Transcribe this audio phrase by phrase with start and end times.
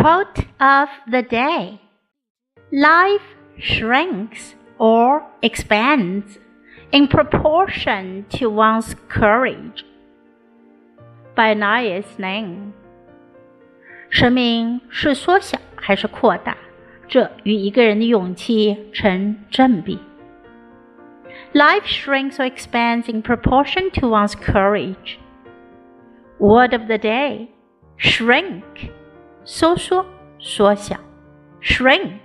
[0.00, 1.78] Quote of the day
[2.72, 6.38] Life shrinks or expands
[6.90, 9.84] in proportion to one's courage.
[11.36, 12.72] By Anaïs Nin，
[14.08, 16.56] 生命是缩小还是扩大，
[17.06, 19.98] 这与一个人的勇气成正比。
[21.52, 25.18] Life shrinks or expands in proportion to one's courage.
[26.38, 27.48] Word of the day:
[27.98, 28.62] shrink.
[29.52, 30.06] 收缩、
[30.38, 30.94] 缩小
[31.60, 32.20] ，shrink。